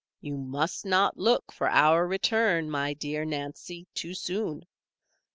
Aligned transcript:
You 0.19 0.35
must 0.35 0.83
not 0.83 1.19
look 1.19 1.51
for 1.51 1.69
our 1.69 2.07
return, 2.07 2.71
my 2.71 2.95
dear 2.95 3.23
Nancy, 3.23 3.85
too 3.93 4.15
soon. 4.15 4.65